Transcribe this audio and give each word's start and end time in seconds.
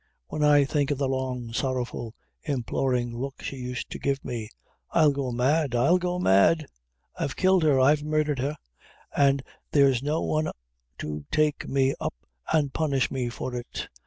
when 0.29 0.43
I 0.43 0.63
think 0.65 0.89
of 0.89 0.97
the 0.97 1.07
long, 1.07 1.53
sorrowful, 1.53 2.15
implorin' 2.47 3.13
look 3.13 3.43
she 3.43 3.57
used 3.57 3.91
to 3.91 3.99
give 3.99 4.25
me. 4.25 4.49
I'll 4.89 5.11
go 5.11 5.31
mad! 5.31 5.75
I'll 5.75 5.99
go 5.99 6.17
mad! 6.17 6.65
I've 7.17 7.35
killed 7.35 7.61
her 7.61 7.79
I've 7.79 8.01
murdhered 8.03 8.39
her, 8.39 8.57
an' 9.15 9.41
there's 9.69 10.01
no 10.01 10.23
one 10.23 10.49
to 10.97 11.25
take 11.29 11.69
me 11.69 11.93
up 11.99 12.15
an' 12.51 12.71
punish 12.71 13.11
me 13.11 13.29
for 13.29 13.53
it! 13.53 13.89